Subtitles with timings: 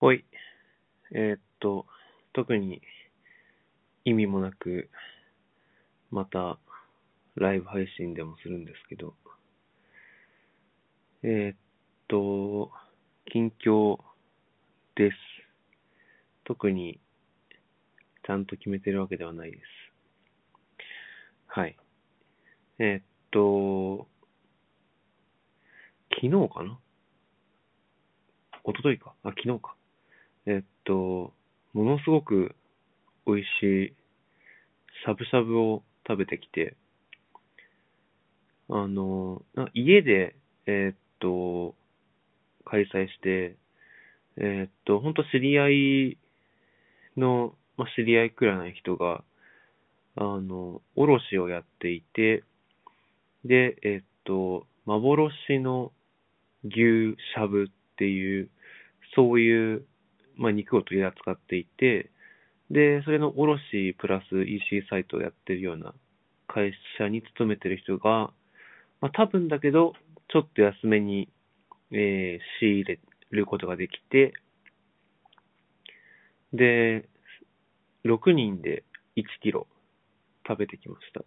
[0.00, 0.24] ほい。
[1.12, 1.84] えーっと、
[2.32, 2.80] 特に
[4.06, 4.88] 意味もなく、
[6.10, 6.58] また
[7.34, 9.14] ライブ配信でもするんですけど、
[11.22, 11.56] えーっ
[12.08, 12.72] と、
[13.30, 13.98] 近況
[14.96, 15.16] です。
[16.44, 16.98] 特に
[18.26, 19.62] ちゃんと決めてるわけではないです。
[21.46, 21.76] はい。
[22.78, 24.08] えーっと、
[26.14, 26.78] 昨日かな？
[28.64, 29.14] 一昨日か？
[29.24, 29.76] あ、昨日か。
[30.50, 31.32] えっと、
[31.74, 32.56] ものすごく
[33.24, 33.94] 美味しい
[35.04, 36.74] しゃぶしゃぶを食べてきて、
[38.68, 39.42] あの、
[39.72, 40.34] 家で、
[40.66, 41.76] えっと、
[42.64, 43.54] 開催して、
[44.38, 45.68] えっと、本当知り合
[46.14, 46.18] い
[47.16, 49.22] の、まあ、知り合いくらいの人が、
[50.16, 52.42] あの、おろしをやっていて、
[53.44, 55.92] で、えっと、幻の
[56.64, 58.50] 牛しゃぶっていう、
[59.14, 59.86] そういう、
[60.40, 62.10] まあ、肉を取り扱っていて、
[62.70, 65.92] で、それの卸プラス EC サイトをやってるような
[66.48, 68.32] 会社に勤めてる人が、
[69.02, 69.92] まあ、多分だけど、
[70.32, 71.28] ちょっと安めに、
[71.92, 74.32] えー仕入れることができて、
[76.54, 77.06] で、
[78.04, 78.84] 6人で
[79.16, 79.66] 1キロ
[80.48, 81.22] 食べてきました。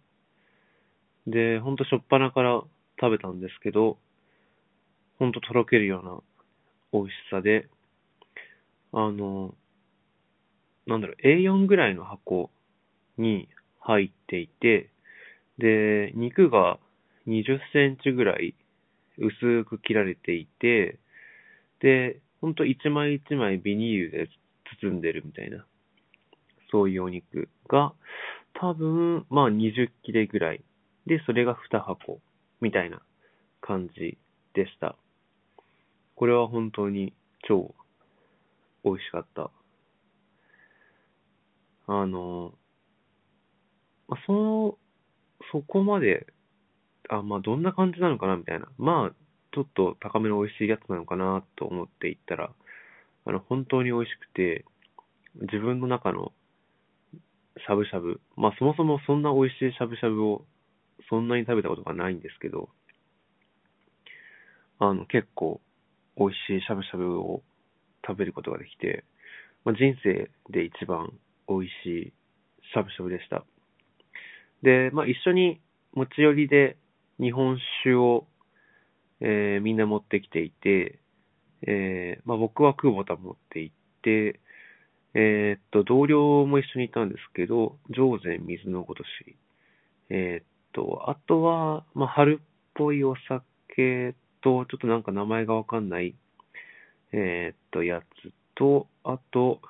[1.26, 2.62] で、ほんとしょっぱなから
[3.00, 3.98] 食べたんですけど、
[5.18, 6.20] ほんととろけるような
[6.92, 7.68] 美味しさで、
[8.96, 9.56] あの、
[10.86, 12.50] なんだろう、A4 ぐらいの箱
[13.18, 13.48] に
[13.80, 14.90] 入っていて、
[15.58, 16.78] で、肉が
[17.26, 18.54] 20センチぐらい
[19.18, 21.00] 薄く切られていて、
[21.80, 24.28] で、ほんと一枚一枚ビニールで
[24.80, 25.66] 包んでるみたいな、
[26.70, 27.94] そういうお肉が、
[28.60, 30.62] 多分、まあ20切れぐらい。
[31.06, 32.20] で、それが2箱、
[32.60, 33.02] みたいな
[33.60, 34.18] 感じ
[34.54, 34.94] でした。
[36.14, 37.12] これは本当に
[37.48, 37.74] 超
[38.84, 39.50] 美味しかった。
[41.86, 42.54] あの、
[44.08, 44.78] まあ、その、
[45.52, 46.26] そこまで、
[47.08, 48.68] あ、まあ、どんな感じなのかなみたいな。
[48.78, 49.14] まあ、
[49.54, 52.50] ちょっと高めの美味しいやつなのかなと思って行ったら、
[53.26, 54.64] あの、本当に美味しくて、
[55.40, 56.32] 自分の中の
[57.58, 60.44] しゃぶしゃぶ、まあ、そもそもそんな美味しいしゃぶしゃぶを
[61.08, 62.68] そんなに食べたことがないんですけど、
[64.78, 65.60] あの、結構
[66.16, 67.42] 美味しいしゃぶしゃぶを
[68.06, 69.04] 食べることができて、
[69.64, 71.12] まあ、人生で一番
[71.48, 72.12] 美味しい
[72.72, 73.44] しゃぶしゃぶでした。
[74.62, 75.60] で、まあ、一緒に
[75.92, 76.76] 持ち寄りで
[77.20, 78.26] 日本酒を、
[79.20, 80.98] えーみんな持ってきていて、
[81.66, 84.40] えーまあ、僕は久保田持って行って、
[85.14, 89.36] えーっと、同僚も一緒にいたんですけど、上善水のごとし、
[90.10, 92.44] えーっと、あとは、まあ、春っ
[92.74, 96.14] ぽいお酒と、ちょっとなんか名前がわかんない、
[97.16, 98.04] えーっと、やつ
[98.56, 99.60] と、あと、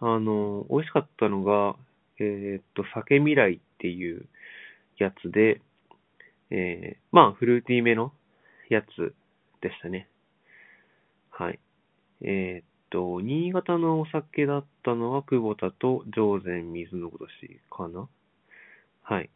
[0.00, 1.76] あの、美味しかったのが、
[2.18, 4.26] えーっと、酒未来っていう
[4.98, 5.60] やつで、
[6.50, 8.12] えーまあ、フルーティーめの
[8.68, 9.14] やつ
[9.60, 10.08] でしたね。
[11.30, 11.60] はい。
[12.22, 18.08] えーっと、新潟のお酒だったのは、久保田と上善水のことしかな
[19.02, 19.30] はい。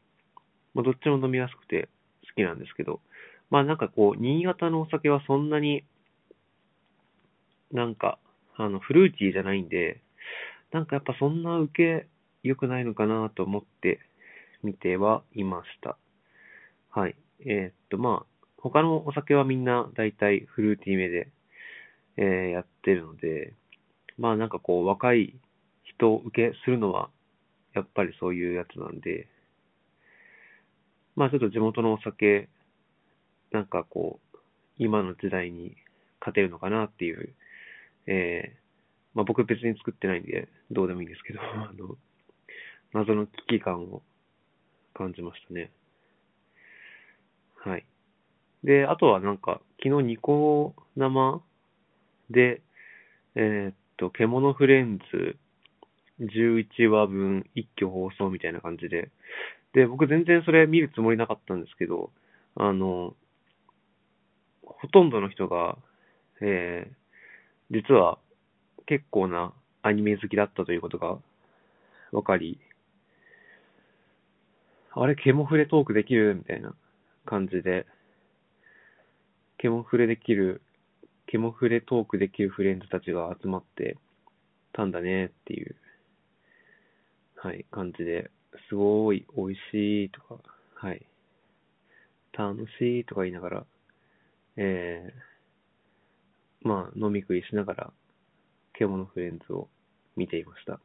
[0.74, 1.88] まあ、どっちも飲みやすくて
[2.26, 3.00] 好きなんですけど、
[3.50, 5.84] まあなんかこう、新潟のお酒はそんなに、
[7.74, 8.18] なんか、
[8.56, 10.00] あの、フルーティーじゃないんで、
[10.72, 12.08] なんかやっぱそんな受け
[12.42, 14.00] 良くないのかなと思って
[14.62, 15.98] 見てはいました。
[16.90, 17.16] はい。
[17.40, 21.28] えーっと、まあ、他のお酒はみんな大体フルーティーめで、
[22.16, 23.54] えーやってるので、
[24.18, 25.34] まあなんかこう、若い
[25.84, 27.10] 人を受けするのは、
[27.74, 29.28] やっぱりそういうやつなんで、
[31.16, 32.48] まあちょっと地元のお酒、
[33.52, 34.38] なんかこう、
[34.78, 35.76] 今の時代に
[36.20, 37.34] 勝てるのかなっていう、
[38.06, 38.64] えー
[39.14, 41.96] まあ僕別に作ってないんで、どうでもいいんですけど、 あの、
[42.92, 44.02] 謎の危機感を
[44.94, 45.70] 感じましたね。
[47.56, 47.86] はい。
[48.64, 51.42] で、あとはなんか、昨日ニコ生
[52.30, 52.62] で、
[53.34, 55.36] えーっと、獣フレンズ
[56.20, 59.10] 11話分一挙放送みたいな感じで、
[59.72, 62.12] で、僕全然それ見るつもりなかったんですけど、
[62.56, 63.16] あの、
[64.62, 65.78] ほとんどの人が、
[66.40, 67.03] えー
[67.70, 68.18] 実は
[68.86, 69.52] 結構な
[69.82, 71.18] アニメ好きだったということが
[72.12, 72.60] 分かり、
[74.92, 76.74] あれ、ケモフレトークできるみたいな
[77.26, 77.86] 感じで、
[79.58, 80.62] ケモフレできる、
[81.26, 83.96] ケモフレトークできるフレンズたちが集まって
[84.72, 85.74] たんだねっていう、
[87.36, 88.30] はい、感じで、
[88.68, 90.36] すごい美味しいとか、
[90.74, 91.04] はい、
[92.32, 93.66] 楽しいとか言いながら、
[94.56, 95.33] えー、
[96.64, 97.92] まあ、飲み食いしながら、
[98.72, 99.68] 獣フレンズを
[100.16, 100.80] 見ていました。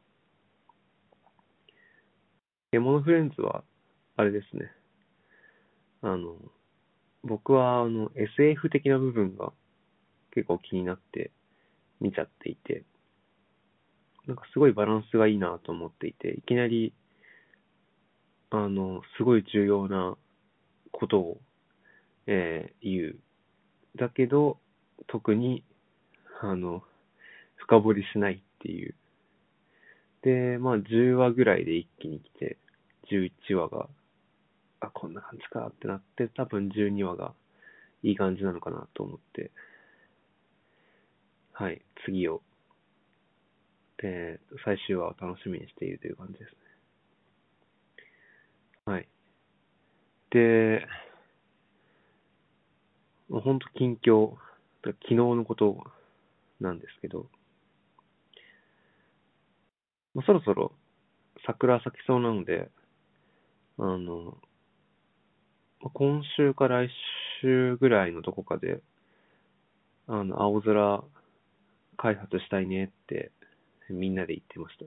[2.70, 3.64] 獣フレンズは、
[4.16, 4.70] あれですね。
[6.02, 6.36] あの、
[7.22, 9.52] 僕はあの SF 的な部分が
[10.32, 11.32] 結構気になって
[12.00, 12.84] 見ちゃっていて、
[14.26, 16.94] なんかすごいバランスがいいなと思っていて、いきなり、
[18.50, 20.16] あの、すごい重要な
[20.92, 21.40] ことを、
[22.26, 23.18] えー言う。
[23.96, 24.58] だけど、
[25.08, 25.64] 特に、
[26.42, 26.82] あの、
[27.56, 28.94] 深掘りしないっていう。
[30.22, 32.58] で、まあ、10話ぐらいで一気に来て、
[33.10, 33.88] 11話が、
[34.80, 37.34] あ、こんな感じかってなって、多分12話が
[38.02, 39.50] いい感じなのかなと思って、
[41.52, 42.42] はい、次を、
[44.02, 46.56] えー最終話を楽しみにしているという感じですね。
[48.84, 49.08] はい。
[50.30, 50.86] で、
[53.28, 54.34] もうほんと近況、
[54.82, 55.84] 昨日のことを
[56.60, 57.30] なんですけど、
[60.14, 60.72] もうそろそろ
[61.46, 62.70] 桜咲きそうなので、
[63.78, 64.38] あの、
[65.80, 66.88] まあ今週か来
[67.42, 68.80] 週ぐらいのどこかで、
[70.06, 71.02] あの、青空
[71.96, 73.32] 開発したいねって
[73.90, 74.78] みんなで言ってまし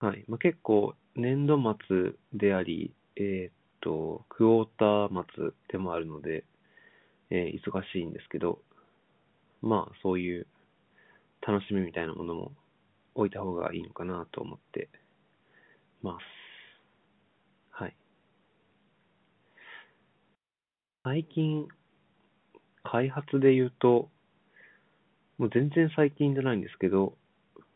[0.00, 0.06] た。
[0.06, 0.24] はい。
[0.28, 1.58] まあ、結構年度
[1.88, 6.44] 末であり、えーっと、クォーター末でもあるので、
[7.30, 8.60] えー忙しいんですけど、
[9.66, 10.46] まあそういう
[11.46, 12.52] 楽しみみたいなものも
[13.14, 14.88] 置いた方がいいのかなと思って
[16.02, 16.22] ます。
[17.70, 17.96] はい。
[21.02, 21.66] 最近、
[22.84, 24.08] 開発で言うと、
[25.38, 27.16] もう全然最近じゃないんですけど、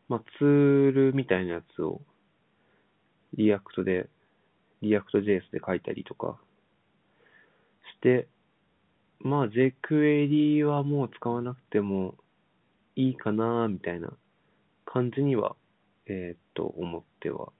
[0.09, 2.01] まあ、ツールみたいなやつを、
[3.35, 4.09] React で、
[4.83, 6.39] React JS で書いたりとか
[7.95, 8.29] して、
[9.23, 12.15] まあ、jQuery はもう使わなくても
[12.97, 14.13] いいかな、みたいな
[14.87, 15.57] 感じには、
[16.07, 17.53] えーっと、思っては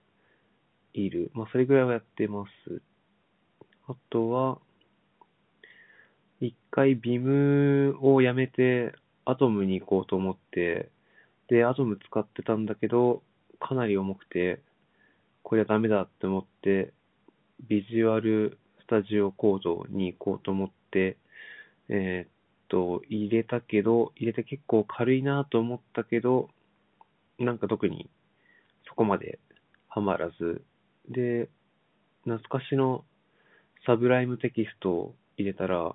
[0.93, 1.31] いる。
[1.33, 2.81] まあ、それぐらいはやってます。
[3.87, 4.59] あとは、
[6.39, 8.93] 一回 Vim をやめて
[9.25, 10.89] Atom に行こうと思って、
[11.47, 13.21] で、Atom 使ってたんだけど、
[13.59, 14.61] かなり重くて、
[15.43, 16.93] これはダメだって思って、
[17.67, 21.17] ビジュアルスタジオコードに行こうと思って、
[21.93, 22.29] えーっ
[22.69, 26.49] と、入れたけど、入れて結構軽いなと思ったけど、
[27.37, 28.09] なんか特に
[28.87, 29.39] そこまで
[29.89, 30.63] ハマらず、
[31.09, 31.49] で、
[32.23, 33.03] 懐かしの
[33.85, 35.93] サブライムテキストを入れたら、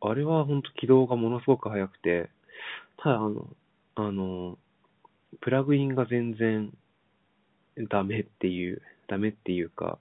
[0.00, 2.28] あれは本当起動がものすごく速くて、
[2.98, 3.48] ただあの、
[3.94, 4.58] あの、
[5.40, 6.70] プラグインが全然
[7.88, 9.98] ダメっていう、ダメっていうか、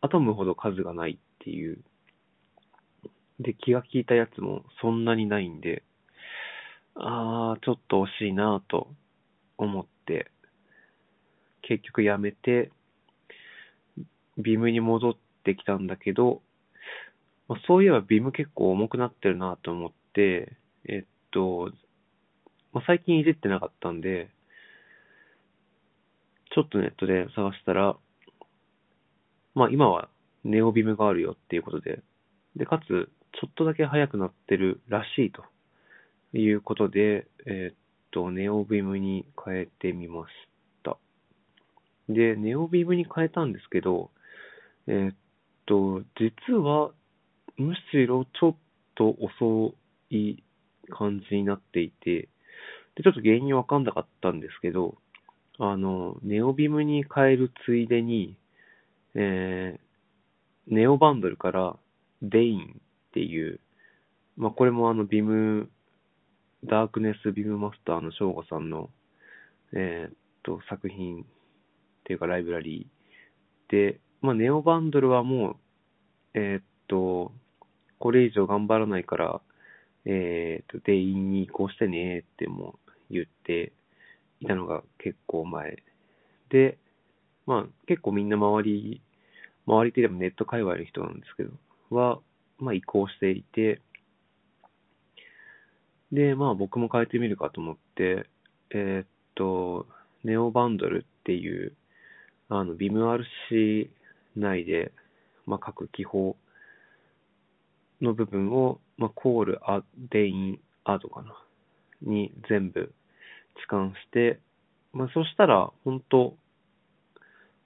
[0.00, 1.78] アトムほど数がないっていう。
[3.40, 5.82] で、気が利いたやつもそんなにないんで、
[6.94, 8.88] あー、ちょっと惜しいなぁと
[9.56, 10.30] 思って、
[11.62, 12.70] 結局やめて、
[14.36, 16.42] ビムに戻ってきたんだけど、
[17.48, 20.56] まあ、そういえばビム結構重くなってるなと思って、
[20.86, 21.72] えっと、
[22.72, 24.30] まあ、最近いじってなかったんで、
[26.54, 27.96] ちょっとネットで探したら、
[29.54, 30.08] まあ今は
[30.44, 32.02] ネオビムがあるよっていうことで、
[32.56, 35.44] で、かつ、ちょっとだけ速くなってるらしいと
[36.36, 37.76] いうことで、えーっ
[38.10, 40.32] と、ネオビムに変えてみまし
[40.82, 40.96] た。
[42.08, 44.10] で、ネオビムに変えたんですけど、
[44.86, 45.14] えーっ
[45.66, 46.92] と、実は、
[47.56, 48.56] むしろちょっ
[48.94, 49.74] と遅
[50.10, 50.36] い
[50.88, 52.28] 感じになっていて、
[52.96, 54.98] で、ちょっと原因わかんなかったんですけど、
[55.58, 58.36] あの、ネオビムに変えるついでに、
[59.14, 61.76] えー、ネオバンドルから
[62.22, 62.80] デイン
[63.10, 63.60] っていう、
[64.36, 65.68] まあ、これもあの、ビム、
[66.64, 68.90] ダークネスビムマスターの翔吾さんの、
[69.72, 71.24] えーっと、作品っ
[72.04, 75.56] ていうかライブラリーで、まあ、ネオバンドルはもう、
[76.34, 77.32] えーっと、
[77.98, 79.40] これ以上頑張らないから、
[80.04, 82.78] えーっと、デインに移行してねっても
[83.10, 83.72] 言って
[84.40, 85.82] いたのが結構前。
[86.48, 86.78] で、
[87.46, 89.02] まあ結構みんな周り、
[89.66, 91.50] 周りって言えばネット界隈の人なんですけど、
[91.90, 92.20] は、
[92.60, 93.80] まあ移行していて、
[96.12, 98.26] で、まあ僕も変えてみるかと思って、
[98.70, 99.86] えーっと、
[100.24, 101.72] ネオバンドルっていう、
[102.48, 103.88] あの、BIMRC
[104.36, 104.92] 内で、
[105.46, 106.36] まあ各記法
[108.00, 111.34] の部分を、まあ、コール、ア、デイン、アドかな、
[112.02, 112.92] に全部
[113.56, 114.40] 置換して、
[114.92, 116.34] まあ、そしたら、本当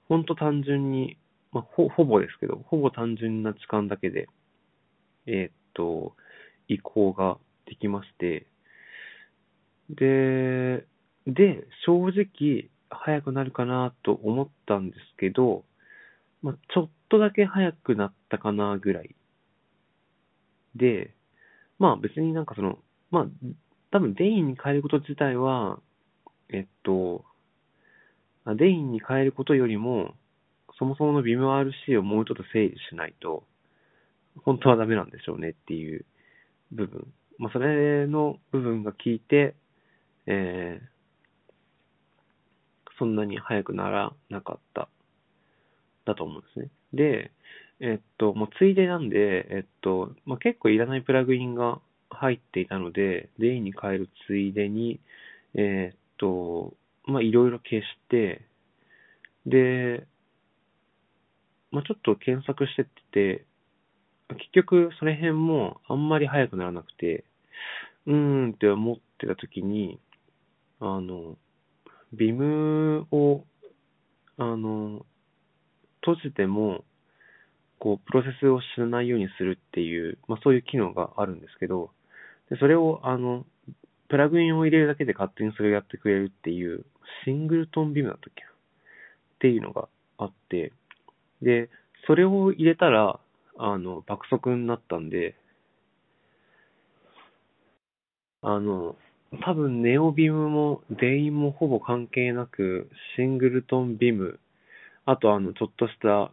[0.09, 1.17] 本当単純に、
[1.53, 4.29] まあ、ほ、ほぼですけど、ほぼ単純な置換だけで、
[5.27, 6.15] えーっと、
[6.69, 8.47] 移行ができまして、
[9.91, 10.87] で、
[11.27, 15.65] で、正直、早くなるかなと思ったんですけど、
[16.43, 19.15] まあ、ちょっとだけ早くなったかなぐらい。
[20.77, 21.15] で、
[21.79, 22.79] まあ別になんかその、
[23.11, 23.27] まあ、
[23.91, 25.81] 多分デインに変えること自体は、
[26.51, 27.25] えっと、
[28.47, 30.15] デインに変えることよりも、
[30.79, 33.45] そもそもの BIMRC をもうちょっと整理しないと、
[34.43, 36.05] 本当はダメなんでしょうねっていう
[36.73, 37.07] 部分。
[37.39, 39.55] まあ、それの部分が効いて、
[40.27, 40.87] えー、
[42.99, 44.89] そんなに早くならなかった、
[46.05, 46.69] だと思うんですね。
[46.93, 47.33] で、
[47.81, 55.01] えっと、もうついでなんで、えっと、まあ、結構いらないプラグインが入っていたので、デイに変えるついでに、
[55.55, 56.75] えっと、
[57.07, 58.43] まあ、いろいろ消して、
[59.47, 60.07] で、
[61.71, 63.45] まあ、ちょっと検索してて
[64.29, 67.25] 結局その辺もあんまり早くならなくて、
[68.07, 68.15] うー
[68.49, 69.99] んって思ってた時に、
[70.81, 71.37] あの、
[72.13, 73.45] ビムを、
[74.37, 75.05] あの、
[76.01, 76.85] 閉じても、
[77.79, 81.91] こう、プロセスを知らないようにするっていう、まあそういう機能があるんですけど、
[82.51, 83.45] でそれを、あの、
[84.09, 86.85] プラグインを入れるだけで勝手にそれをやってくれるっていう、
[87.25, 88.47] シングルトンビムだったっけっ
[89.39, 89.89] ていうのが
[90.19, 90.73] あって、
[91.43, 91.71] で、
[92.07, 93.19] それを入れたら、
[93.57, 95.37] あの、爆速になったんで、
[98.43, 98.97] あの、
[99.43, 104.39] 多分ネオビムもデインもほぼ関係なく、シングルトンビム、
[105.07, 106.31] あとあの、ちょっとした、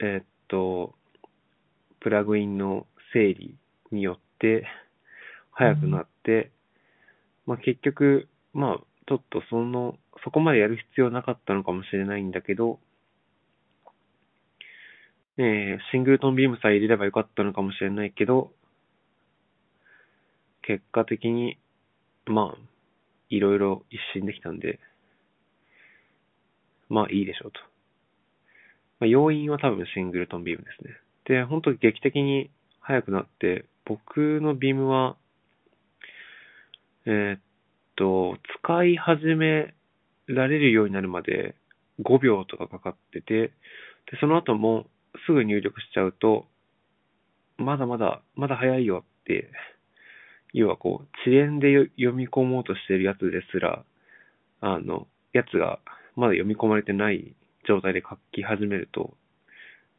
[0.00, 0.94] えー、っと、
[2.00, 3.56] プラグインの整理
[3.90, 4.66] によって、
[5.52, 6.52] 速くなって、
[7.46, 12.78] まあ結局、まあ、ちょっとその、そこまでやる必要なかったのかもしれないんだけど、
[15.40, 18.50] えー、シングルトンビームさえ入れればよかったのかもしれないけど、
[20.62, 21.58] 結果的に、
[22.26, 22.58] まあ、
[23.30, 24.80] いろいろ一新できたんで、
[26.88, 27.60] まあいいでしょうと。
[28.98, 30.90] まあ、要因は多分シングルトンビームですね。
[31.26, 35.16] で、本当に劇的に速くなって、僕のビームは、
[37.06, 37.40] えー、っ
[37.94, 39.72] と、使い始め
[40.26, 41.54] られるようになるまで
[42.02, 43.52] 5秒とかかかってて、
[44.10, 44.86] で、その後も
[45.28, 46.46] すぐ入力しちゃうと、
[47.58, 49.50] まだまだ、まだ早いよって、
[50.54, 53.84] 要はこう、遅延で読み込もうとしてるやつですら、
[54.62, 55.80] あの、やつが
[56.16, 57.34] まだ読み込まれてない
[57.68, 59.14] 状態で書き始めると、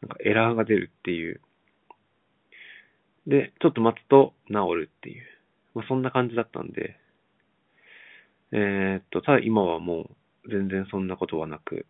[0.02, 1.42] なんかエラーが出るっていう。
[3.28, 5.24] で、ちょっと待つと治るっていう。
[5.76, 6.98] まあ、そんな感じだったんで、
[8.52, 10.10] えー、っと、ただ今はも
[10.46, 11.86] う全然そんなことはなく、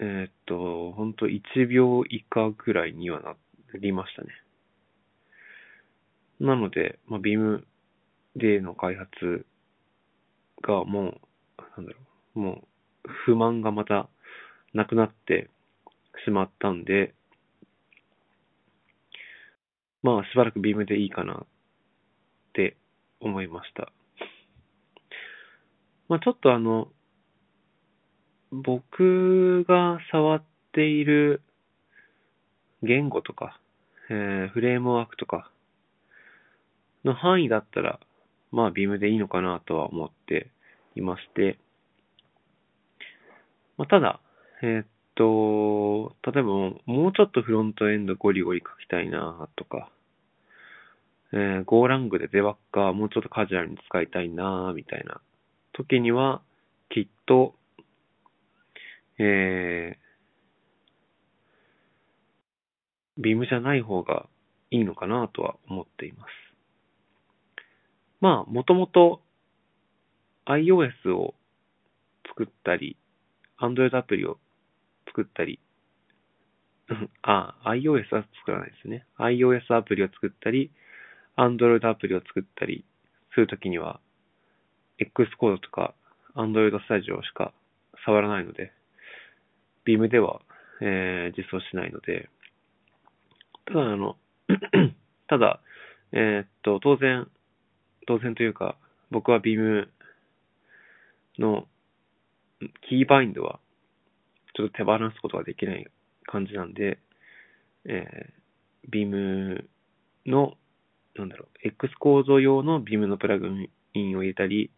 [0.00, 3.34] えー、っと、ほんと1秒以下ぐらいにはな
[3.80, 4.28] りましたね。
[6.40, 7.66] なので、まあ、ビーム
[8.36, 9.44] での開発
[10.62, 11.00] がも
[11.58, 11.98] う、なんだろ
[12.36, 12.52] う、も
[13.04, 14.08] う不満がまた
[14.72, 15.50] なくなって
[16.24, 17.14] しまったんで、
[20.02, 21.46] まあしばらくビームでいいかなっ
[22.52, 22.76] て
[23.20, 23.92] 思いました。
[26.08, 26.88] まあちょっとあの、
[28.50, 31.42] 僕が触っている
[32.82, 33.60] 言語とか、
[34.10, 35.50] えー、フレームワークとか
[37.04, 38.00] の範囲だったら、
[38.50, 40.50] まあ、ビームでいいのかなとは思って
[40.96, 41.58] いまして、
[43.76, 44.20] まあ、ただ、
[44.62, 46.50] えー、っと、例えば
[46.86, 49.90] もうちょっとフロントエンドゴリゴリ書きたいなとか、
[51.32, 55.20] えー、ゴーラングでデバッカーもうちょっとカジュアルに使いたいなみたいな
[55.72, 56.40] 時には、
[56.88, 57.54] きっと、
[59.18, 64.26] えー、ビームじゃない方が
[64.70, 66.28] いいのかなとは思っています。
[68.20, 69.20] まあ、もともと
[70.46, 71.34] iOS を
[72.26, 72.96] 作ったり、
[73.60, 74.38] Android アプリを
[75.06, 75.60] 作ったり、
[77.22, 79.04] あ、iOS は作らないですね。
[79.18, 80.70] iOS アプリを作ったり、
[81.36, 82.84] Android アプリを作ったり
[83.34, 84.00] するときには、
[84.98, 85.94] Xcode とか
[86.34, 87.52] Android Studio しか
[88.04, 88.72] 触らないので、
[89.88, 90.42] Beam では、
[90.82, 92.28] えー、実装しないので、
[93.64, 94.16] ただ、あの、
[95.28, 95.60] ただ、
[96.12, 97.26] えー、っと、当然、
[98.06, 98.76] 当然というか、
[99.10, 99.88] 僕は Beam
[101.38, 101.66] の
[102.88, 103.60] キーバインドは
[104.54, 105.86] ちょっと手放すことができない
[106.26, 106.98] 感じなんで、
[107.86, 109.64] えー、Beam
[110.26, 110.54] の、
[111.16, 113.48] なんだろう、X コード用の Beam のプラグ
[113.94, 114.70] インを入れたり、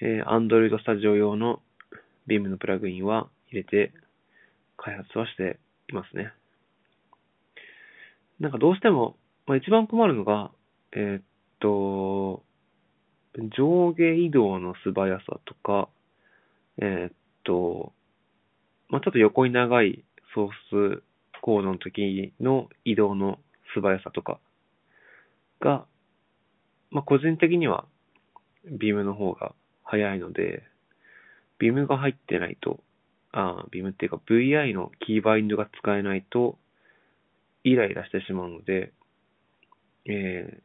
[0.00, 1.60] えー、Android Studio 用の
[2.28, 3.92] Beam のプラグインは入れて
[4.76, 5.58] 開発はして
[5.90, 6.32] いますね。
[8.40, 9.16] なんかどうしても、
[9.46, 10.50] まあ、一番困るのが、
[10.92, 11.22] えー、っ
[11.60, 12.42] と、
[13.56, 15.88] 上下移動の素早さとか、
[16.78, 17.12] えーっ
[17.44, 17.92] と、
[18.88, 20.04] まあ、ちょっと横に長い
[20.34, 21.02] ソース
[21.40, 23.38] コードの時の移動の
[23.74, 24.38] 素早さとか
[25.60, 25.86] が、
[26.90, 27.84] まあ、個人的には
[28.70, 29.54] ビームの方が
[29.84, 30.62] 早いので、
[31.58, 32.80] ビームが入ってないと、
[33.38, 36.56] あビームっていうか VI のキーバインドが使えないと
[37.64, 38.92] イライラしてしまうので、
[40.06, 40.60] えー、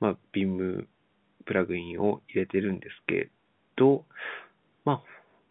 [0.00, 0.88] まあ、ビーム
[1.44, 3.30] プラグインを入れてるんですけ
[3.76, 4.04] ど、
[4.84, 5.02] ま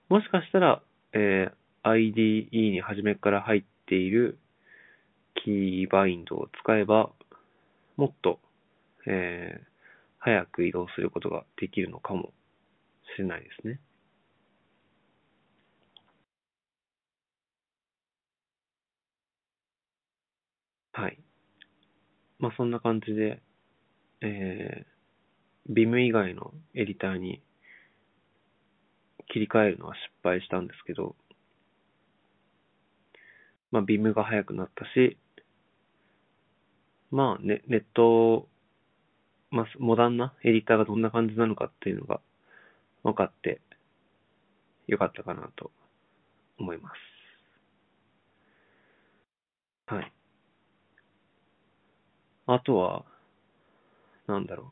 [0.10, 0.82] あ、もしかしたら、
[1.14, 4.40] えー、IDE に初めから入っている
[5.44, 7.12] キーバインドを使えば、
[7.98, 8.40] もっと、
[9.06, 9.66] えー、
[10.20, 12.32] 早く移動することができるのかも
[13.16, 13.80] しれないですね。
[20.98, 21.20] はい。
[22.40, 23.40] まあそんな感じで、
[24.22, 27.44] えー、Vim 以外のエディターに
[29.32, 31.16] 切り替えるのは失敗したんですけど、
[33.72, 35.18] まあ Vim が速くなったし、
[37.12, 38.48] まあネネット、
[39.52, 42.22] まあモダンなエディターがどんな感じなのかっていうのが
[43.04, 43.62] 分かって
[44.88, 45.70] よかったかなと
[46.58, 46.96] 思います。
[49.94, 50.17] はい。
[52.50, 53.04] あとは、
[54.26, 54.72] なんだろ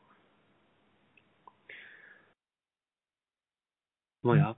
[4.24, 4.28] う。
[4.28, 4.56] まあ、やっ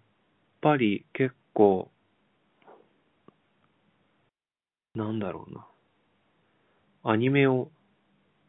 [0.61, 1.91] ぱり結構、
[4.95, 5.67] なんだろうな。
[7.03, 7.73] アニメを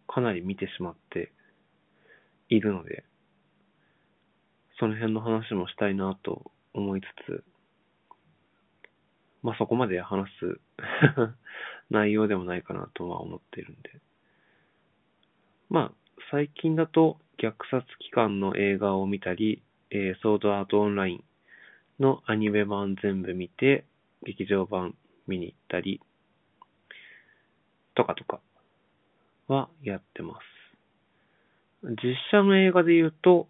[0.08, 1.32] かなり見てしまって
[2.50, 3.04] いるので、
[4.80, 7.44] その辺の話もしたいなと思いつつ、
[9.42, 10.60] まあそこまで話す
[11.90, 14.00] 内容でもないかなとは思っているんで。
[15.70, 15.92] まあ、
[16.32, 19.62] 最近だと虐殺期間の映画を見たり、
[19.92, 21.24] えー、ソードアートオンライン
[22.00, 23.86] のアニメ版全部見て、
[24.26, 24.96] 劇場版
[25.28, 26.02] 見に行ったり、
[27.96, 28.40] とかとか
[29.48, 31.88] はやってます。
[32.04, 33.48] 実写の映画で言うと、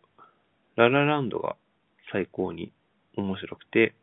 [0.76, 1.56] ララランドが
[2.12, 2.72] 最高に
[3.16, 3.94] 面白くて、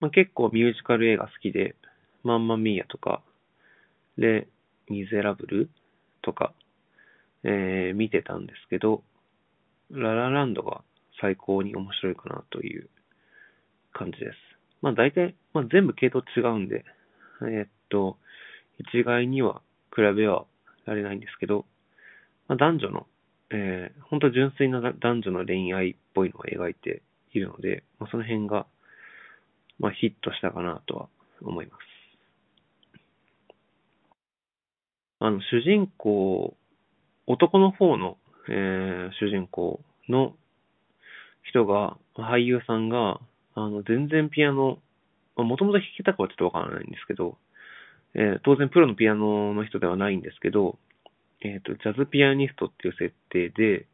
[0.00, 1.76] まあ、結構ミュージカル映画好きで、
[2.22, 3.22] マンマミーヤとか、
[4.18, 4.48] で、
[4.88, 5.70] ミゼラブル？
[6.22, 6.52] とか、
[7.44, 9.04] えー、見てたんですけど、
[9.90, 10.82] ララランドが
[11.20, 12.88] 最高に面白いかなという
[13.92, 14.32] 感じです。
[14.82, 16.84] まあ大体、まあ、全部系統違うんで、
[17.42, 18.18] えー、っと、
[18.78, 19.62] 一概には
[19.94, 20.46] 比べは
[20.84, 21.64] られないんですけど、
[22.48, 23.06] まあ、男女の、
[23.50, 28.66] えー、本当純粋な男女の恋愛っぽいのを描いているので、まあ、その辺が、
[29.78, 31.08] まあ、ヒットしたかなとは
[31.42, 31.95] 思います。
[35.18, 36.56] あの、主人公、
[37.26, 40.34] 男の方の、えー、主人公の
[41.42, 43.20] 人が、俳優さんが、
[43.54, 44.78] あの、全然ピアノ、
[45.36, 47.38] もともと弾けたかはちょっとわからないんですけど、
[48.14, 50.78] えー、当然プロのピアノの人ではないんですけど、
[51.42, 53.86] えっ、ー、と、ジャズピアニストっていう設定で、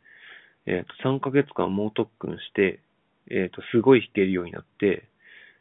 [0.66, 2.80] えっ、と、3ヶ月間猛特訓して、
[3.30, 5.08] えっ、と、すごい弾けるようになって、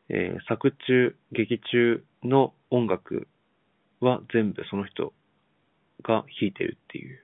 [0.10, 3.28] え作中、劇中の音楽
[4.02, 5.14] は全部その人
[6.02, 7.20] が弾いてるっていう。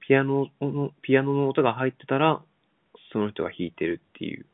[0.00, 2.42] ピアノの、ピアノの音が入ってたら、
[3.12, 4.46] その人が弾いてるっていう。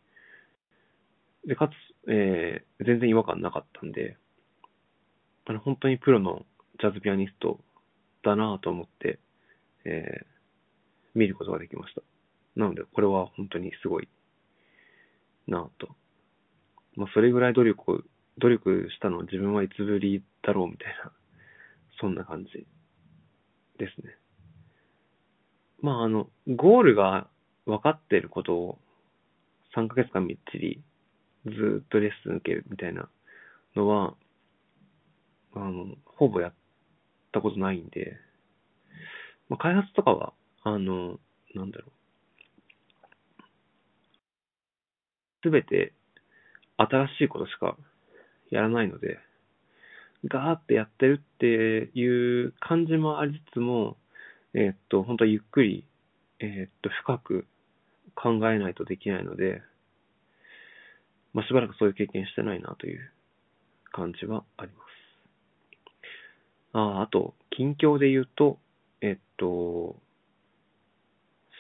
[1.46, 4.16] で、かつ、えー、全然違和感なかったんで、
[5.46, 6.44] あの、本当にプロの
[6.80, 7.58] ジャズピアニスト
[8.22, 9.18] だなと思って、
[9.84, 10.26] えー、
[11.14, 12.02] 見ることができました。
[12.56, 14.08] なので、これは本当にすごい
[15.46, 15.88] なと。
[16.96, 18.00] まあ、それぐらい努力を、
[18.38, 21.12] 努力したの自分はいつぶりだろうみたいな、
[22.00, 22.66] そんな感じ
[23.78, 24.16] ですね。
[25.80, 27.28] まあ、あの、ゴールが
[27.66, 28.78] 分かっていることを
[29.76, 30.82] 3ヶ月間みっちり
[31.46, 33.08] ずっとレッスン受けるみたいな
[33.76, 34.14] のは、
[35.54, 36.54] あの、ほぼやっ
[37.32, 38.16] たことないんで、
[39.48, 41.18] まあ、開発とかは、あの、
[41.54, 41.92] なんだろう。
[45.42, 45.92] すべて
[46.76, 47.76] 新しいことしか
[48.50, 49.18] やらないので、
[50.24, 51.46] ガーってやってるって
[51.94, 53.96] いう感じもありつつも、
[54.54, 55.84] えー、っと、本当はゆっくり、
[56.40, 57.46] えー、っと、深く
[58.14, 59.62] 考えないとできないので、
[61.32, 63.12] まあ、しばらくそういう経験してないなという
[63.92, 64.88] 感じはあります。
[66.72, 68.58] ああ、あと、近況で言うと、
[69.00, 69.96] えっと、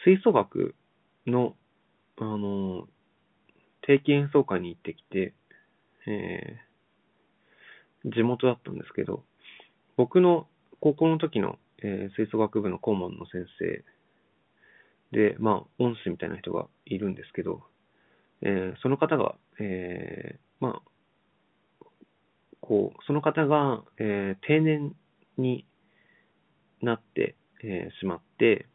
[0.04, 0.74] 吹奏楽
[1.26, 1.54] の、
[2.18, 2.88] あの、
[3.82, 5.34] 定期演奏会に行ってきて、
[6.06, 6.56] え
[8.04, 9.24] 地元だったんですけど、
[9.96, 10.46] 僕の
[10.80, 13.84] 高校の時の、えー、吹奏楽部の顧問の先生
[15.12, 17.62] で、まあ、恩師みたいな人がいるんですけど、
[18.42, 21.88] えーその方が、えーまあ、
[22.60, 24.94] こう、その方が、えー定年
[25.36, 25.66] に
[26.82, 28.66] なって、えーしまって、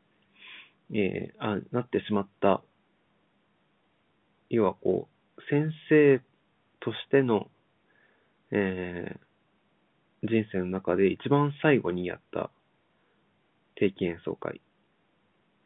[0.94, 2.62] えーあ、なってしまった、
[4.50, 5.08] 要はこ
[5.38, 6.20] う、先生
[6.80, 7.48] としての、
[8.54, 9.24] えー
[10.26, 12.50] 人生の中で一番最後にやった
[13.76, 14.62] 定期演奏会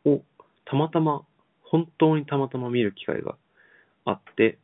[0.05, 0.23] を
[0.65, 1.25] たまたま、
[1.61, 3.37] 本当にたまたま見る機会が
[4.05, 4.57] あって、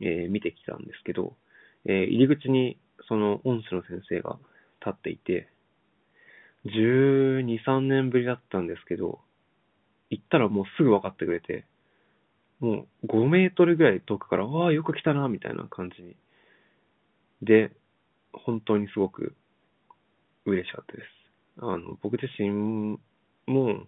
[0.00, 1.36] えー見てきたんですけど、
[1.84, 4.38] えー入り口にその恩師の先生が
[4.84, 5.48] 立っていて、
[6.64, 9.20] 12、3年ぶりだったんですけど、
[10.10, 11.64] 行ったらもうすぐ分かってくれて、
[12.60, 16.16] もう5メートルぐらい遠くから、わあ、よく来たな、みたいな感じに。
[17.42, 17.72] で、
[18.32, 19.34] 本当にすごく
[20.44, 21.06] 嬉しかったです。
[21.58, 22.98] あの、僕自身
[23.46, 23.86] も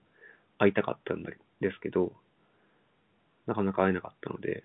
[0.58, 2.12] 会いたかったんですけど、
[3.46, 4.64] なかなか会えなかったので、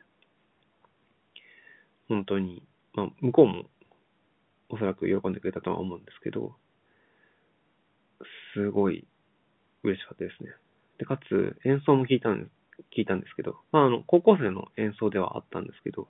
[2.08, 3.66] 本当に、まあ、向こうも
[4.70, 6.56] おそらく喜んでくれたとは思うんですけど、
[8.54, 9.06] すごい
[9.84, 10.52] 嬉しかったですね。
[10.98, 12.52] で、かつ演奏も聞いたんです、
[12.98, 16.08] 聞いたんですけど、まあ、あの、高校生の演奏ではあったんですけど、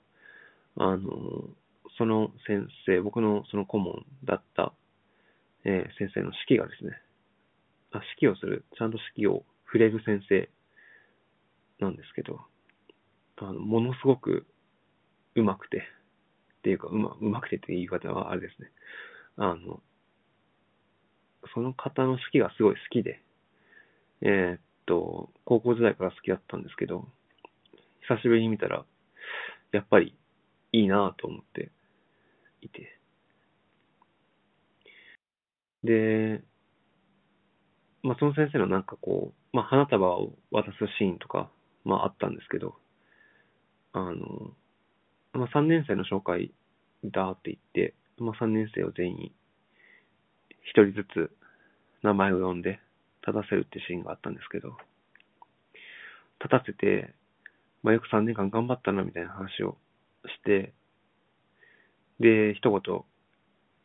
[0.76, 1.48] あの、
[1.98, 4.72] その先生、僕のその顧問だった、
[5.64, 6.92] えー先生の指揮がですね、
[7.92, 10.48] あ指揮をする、ちゃんと指揮を触れる先生
[11.80, 12.40] なんですけど、
[13.36, 14.46] あの、ものすごく
[15.34, 15.82] 上手くて、
[16.58, 18.70] っていうか、うま、上手くてっていう言い方はあれですね。
[19.36, 19.80] あの、
[21.54, 23.22] その方の指揮がすごい好きで、
[24.22, 27.08] えーっと、高校時代から好きだったんですけど、
[28.08, 28.84] 久しぶりに見たら、
[29.72, 30.14] やっぱり
[30.72, 31.70] いいなぁと思って
[32.62, 32.98] いて。
[35.84, 36.42] で、
[38.02, 41.50] まあ、その先生のなんかこう、まあ、花束を渡すシーンとか、
[41.84, 42.74] まあ、あったんですけど、
[43.92, 44.52] あの、
[45.32, 46.52] まあ、3年生の紹介
[47.04, 49.32] だって言って、まあ、3年生を全員、
[50.64, 51.30] 一人ずつ
[52.02, 52.80] 名前を呼んで
[53.26, 54.76] 立たせるってシーンがあったんですけど、
[56.40, 57.14] 立たせて、
[57.82, 59.76] まあ、よく3年間頑張ったなみたいな話を
[60.26, 60.72] して、
[62.20, 62.80] で、一言、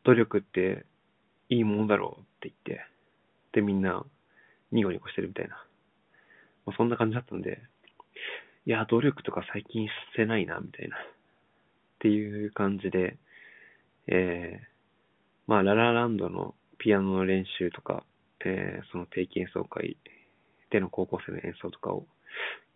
[0.03, 0.85] 努力って
[1.49, 2.85] いいものだろうって言って、
[3.53, 4.05] で、みんな
[4.71, 5.55] ニコニコしてるみたいな。
[6.65, 7.61] まあ、そんな感じだったんで、
[8.65, 10.97] いや、努力とか最近してないな、みたいな。
[10.97, 10.99] っ
[11.99, 13.17] ていう感じで、
[14.07, 14.65] えー、
[15.47, 18.03] まあ、ララランドのピアノの練習とか、
[18.45, 19.97] えー、その定期演奏会
[20.69, 22.05] での高校生の演奏とかを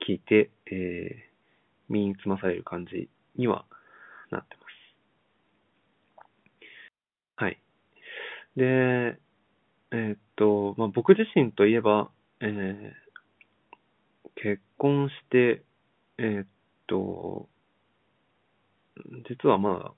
[0.07, 3.65] 聞いて、えー、身につまされる感じには
[4.31, 4.67] なってます。
[7.35, 7.59] はい。
[8.57, 9.19] で、
[9.91, 13.09] えーっと、まあ、僕自身といえば、えー
[14.35, 15.63] 結婚して、
[16.17, 16.47] えーっ
[16.87, 17.49] と、
[19.29, 19.93] 実はまだ、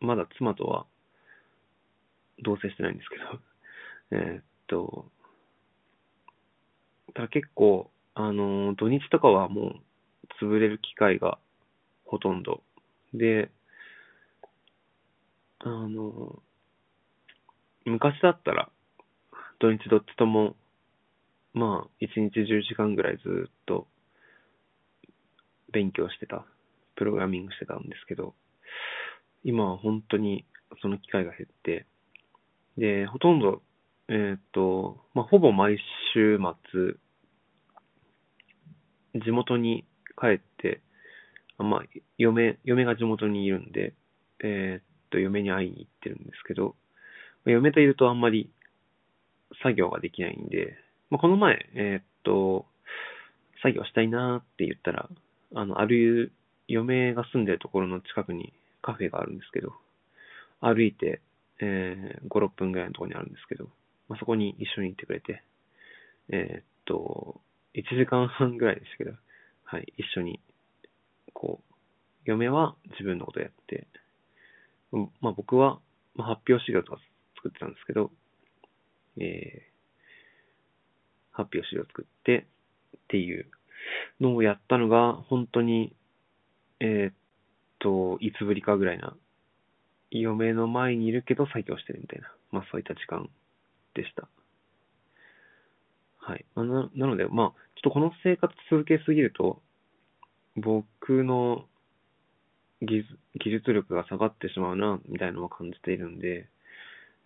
[0.00, 0.86] まだ妻とは
[2.44, 3.40] 同棲してないんですけど、
[4.18, 5.10] えっと、
[7.14, 9.80] ただ結構、あの、土日とかはも
[10.40, 11.38] う潰れる機会が
[12.06, 12.62] ほとんど。
[13.14, 13.50] で、
[15.60, 16.42] あの、
[17.88, 18.70] 昔だったら、
[19.60, 20.56] 土日どっちとも、
[21.52, 23.88] まあ、一日10時間ぐらいずっと
[25.72, 26.44] 勉強してた、
[26.96, 28.34] プログラミングしてたんですけど、
[29.44, 30.44] 今は本当に
[30.82, 31.86] その機会が減って、
[32.76, 33.62] で、ほとんど、
[34.08, 35.78] えーっと、まあ、ほぼ毎
[36.14, 36.38] 週
[36.72, 36.94] 末、
[39.20, 39.84] 地元に
[40.20, 40.80] 帰って、
[41.58, 41.82] あまあ、
[42.18, 43.94] 嫁、嫁が地元にいるんで、
[44.42, 46.76] えーっと、嫁に会いに行ってるんですけど、
[47.52, 48.50] 嫁といるとあんまり
[49.62, 50.76] 作業ができないんで、
[51.10, 52.66] まあ、この前、えーっと、
[53.62, 55.08] 作業したいなって言ったら、
[55.54, 56.32] あの、ある、
[56.68, 59.72] 嫁が住んでるところの近くにカフェがあるんですけど、
[60.60, 61.20] 歩いて、
[61.60, 63.68] えー、5、6分ぐらいのところにあるんですけど、
[64.08, 65.42] まあ、そこに一緒に行ってくれて、
[66.30, 67.40] えーっと、
[67.74, 69.12] 1時間半ぐらいでしたけど、
[69.64, 70.40] はい、一緒に、
[71.32, 71.74] こう、
[72.24, 73.86] 嫁は自分のことやって、
[75.20, 75.80] まあ僕は、
[76.14, 76.98] まあ、発表資料とか
[77.38, 78.10] 作ってたんですけど、
[79.18, 79.78] えー
[81.38, 82.46] 発表資料作って
[82.96, 83.46] っていう
[84.20, 85.94] のをやったのが、本当に、
[86.80, 87.14] えーっ
[87.78, 89.16] と、いつぶりかぐらいな、
[90.10, 93.30] 嫁の前にいるけど作業してるみたいな、まあそういった時間
[93.94, 94.28] でした。
[96.18, 96.44] はい。
[96.56, 99.62] ななので、まあ、ちょっとこの生活続けすぎると、
[100.56, 101.66] 僕の
[102.82, 106.48] 技術技術力が下がってしまうな、みたいなのを感じているんで、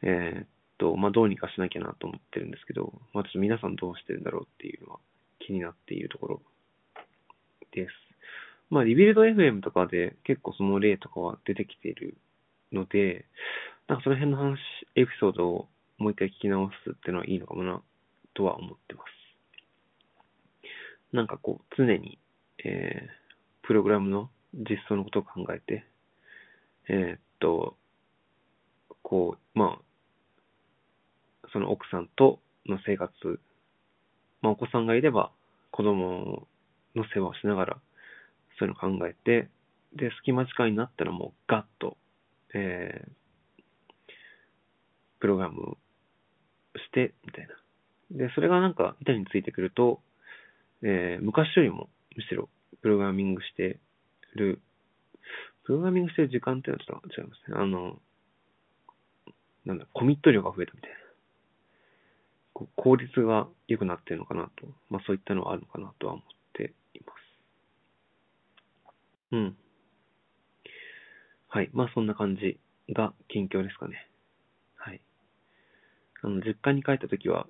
[0.03, 0.47] えーっ
[0.79, 4.99] と、まあ、どうにかしなきゃなと思ってるんですけど、まあ、ちょっと皆さんどうしてるんだろうっていうのは
[5.39, 6.43] 気になっているところ
[7.73, 7.91] です。
[8.71, 12.17] まあ、リビルド FM とかで結構その例とかは出てきている
[12.73, 13.27] ので、
[13.87, 14.59] なんかその辺の話、
[14.97, 17.83] エピソードをもう一回聞き直すっていうのはいいのかもな、
[18.35, 20.67] とは思ってます。
[21.15, 22.19] なんかこう、常に、
[22.65, 25.85] えー、プログラムの実装のことを考えて、
[26.89, 27.77] えー、っと、
[29.03, 29.92] こう、まあ、
[31.53, 33.13] その奥さんとの生活、
[34.41, 35.31] まあお子さんがいれば
[35.71, 36.47] 子供
[36.95, 37.77] の世話をしながら、
[38.59, 39.49] そういうのを考えて、
[39.95, 41.97] で、隙間時間になったらもうガッと、
[42.55, 43.11] えー、
[45.21, 45.77] プログラム
[46.77, 47.55] して、みたいな。
[48.27, 50.01] で、それがなんか板についてくると、
[50.83, 52.49] えー、昔よりもむしろ
[52.83, 53.79] プログラミングして
[54.35, 54.61] る、
[55.65, 57.57] プログラミングしてる時間っていうのはちょっと違いますね。
[57.57, 57.99] あの、
[59.65, 60.97] なんだ、コミット量が増えたみたいな。
[62.77, 64.67] 効率が良くなってるのかなと。
[64.91, 67.33] まあそういったのはあるのかなとは思っています。
[69.33, 69.57] うん。
[71.49, 71.71] はい。
[71.73, 72.59] まあそんな感じ
[72.93, 74.09] が近況ですかね。
[74.77, 75.01] はい。
[76.23, 77.47] あの、実家に帰った時は、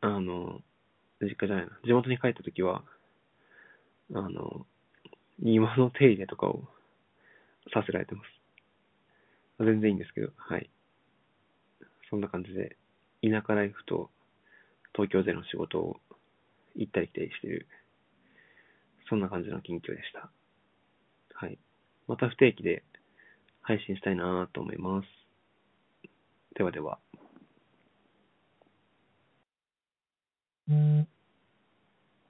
[0.00, 0.60] あの、
[1.20, 1.70] 実家じゃないな。
[1.84, 2.82] 地元に帰った時は、
[4.12, 4.66] あの、
[5.38, 6.64] 庭の手入れとかを
[7.72, 9.64] させられてます。
[9.64, 10.70] 全然いいんですけど、はい。
[12.10, 12.76] そんな感じで、
[13.22, 14.10] 田舎ライフと
[14.94, 15.96] 東京での仕事を
[16.76, 17.66] 行ったり来たりしてる、
[19.08, 20.30] そんな感じの近況でした。
[21.34, 21.58] はい。
[22.06, 22.82] また不定期で
[23.62, 25.08] 配信したいなと思います。
[26.54, 26.98] ではでは。
[30.68, 31.13] うん